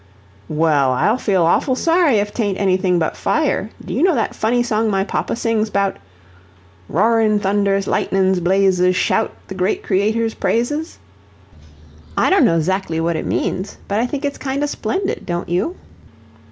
"Well, 0.49 0.93
I'll 0.93 1.19
feel 1.19 1.43
awful 1.45 1.75
sorry 1.75 2.15
if 2.15 2.33
'tain't 2.33 2.57
anything 2.59 2.97
but 2.97 3.15
fire. 3.15 3.69
Do 3.85 3.93
you 3.93 4.01
know 4.01 4.15
that 4.15 4.33
funny 4.33 4.63
song 4.63 4.89
my 4.89 5.03
papa 5.03 5.35
sings 5.35 5.69
'bout: 5.69 5.97
"'Roarin' 6.89 7.37
thunders, 7.39 7.85
lightenin's 7.85 8.39
blazes, 8.39 8.95
Shout 8.95 9.31
the 9.47 9.53
great 9.53 9.83
Creator's 9.83 10.33
praises?'" 10.33 10.97
I 12.17 12.31
don't 12.31 12.45
know 12.45 12.57
zactly 12.59 12.99
what 12.99 13.15
it 13.15 13.27
means, 13.27 13.77
but 13.87 13.99
I 13.99 14.07
think 14.07 14.25
it's 14.25 14.39
kind 14.39 14.63
o' 14.63 14.65
splendid, 14.65 15.23
don't 15.23 15.49
you?" 15.49 15.75